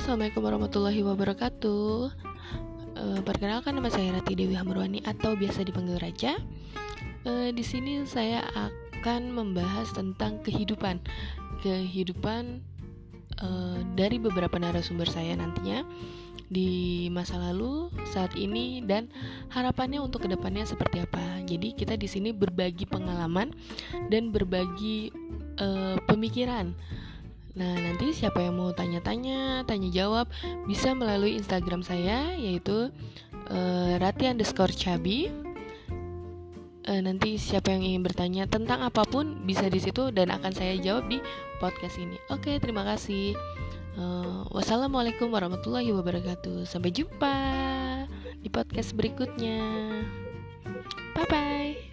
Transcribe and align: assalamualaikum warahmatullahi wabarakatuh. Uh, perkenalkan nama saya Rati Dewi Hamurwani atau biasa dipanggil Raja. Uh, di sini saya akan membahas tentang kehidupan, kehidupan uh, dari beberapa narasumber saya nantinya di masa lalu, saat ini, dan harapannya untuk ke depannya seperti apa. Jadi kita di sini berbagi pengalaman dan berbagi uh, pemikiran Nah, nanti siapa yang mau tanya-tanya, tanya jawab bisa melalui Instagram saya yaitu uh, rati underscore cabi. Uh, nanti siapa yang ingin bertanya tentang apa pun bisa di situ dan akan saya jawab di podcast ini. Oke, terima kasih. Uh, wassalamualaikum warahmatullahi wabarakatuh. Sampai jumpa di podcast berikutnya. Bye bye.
assalamualaikum 0.00 0.48
warahmatullahi 0.48 1.04
wabarakatuh. 1.04 2.08
Uh, 2.96 3.20
perkenalkan 3.20 3.76
nama 3.76 3.92
saya 3.92 4.16
Rati 4.16 4.32
Dewi 4.32 4.56
Hamurwani 4.56 5.04
atau 5.04 5.36
biasa 5.36 5.60
dipanggil 5.60 6.00
Raja. 6.00 6.40
Uh, 7.28 7.52
di 7.52 7.60
sini 7.60 8.08
saya 8.08 8.40
akan 8.56 9.28
membahas 9.28 9.92
tentang 9.92 10.40
kehidupan, 10.40 11.04
kehidupan 11.60 12.64
uh, 13.44 13.84
dari 13.92 14.16
beberapa 14.16 14.56
narasumber 14.56 15.04
saya 15.04 15.36
nantinya 15.36 15.84
di 16.48 17.12
masa 17.12 17.36
lalu, 17.36 17.92
saat 18.08 18.32
ini, 18.40 18.80
dan 18.80 19.12
harapannya 19.52 20.00
untuk 20.00 20.24
ke 20.24 20.32
depannya 20.32 20.64
seperti 20.64 21.04
apa. 21.04 21.44
Jadi 21.44 21.76
kita 21.76 22.00
di 22.00 22.08
sini 22.08 22.32
berbagi 22.32 22.88
pengalaman 22.88 23.52
dan 24.08 24.32
berbagi 24.32 25.12
uh, 25.60 26.00
pemikiran 26.08 26.72
Nah, 27.58 27.74
nanti 27.74 28.14
siapa 28.14 28.38
yang 28.38 28.58
mau 28.58 28.70
tanya-tanya, 28.70 29.66
tanya 29.66 29.88
jawab 29.90 30.30
bisa 30.70 30.94
melalui 30.94 31.34
Instagram 31.34 31.82
saya 31.82 32.34
yaitu 32.38 32.94
uh, 33.50 33.92
rati 33.98 34.30
underscore 34.30 34.74
cabi. 34.74 35.30
Uh, 36.86 37.02
nanti 37.02 37.36
siapa 37.36 37.70
yang 37.74 37.82
ingin 37.84 38.02
bertanya 38.02 38.44
tentang 38.46 38.82
apa 38.82 39.04
pun 39.04 39.44
bisa 39.44 39.66
di 39.66 39.78
situ 39.82 40.10
dan 40.14 40.30
akan 40.30 40.52
saya 40.54 40.78
jawab 40.78 41.10
di 41.10 41.18
podcast 41.58 41.98
ini. 41.98 42.16
Oke, 42.30 42.56
terima 42.62 42.86
kasih. 42.86 43.34
Uh, 43.98 44.46
wassalamualaikum 44.54 45.28
warahmatullahi 45.28 45.90
wabarakatuh. 45.90 46.64
Sampai 46.64 46.94
jumpa 46.94 47.34
di 48.40 48.48
podcast 48.48 48.94
berikutnya. 48.94 49.60
Bye 51.18 51.26
bye. 51.28 51.89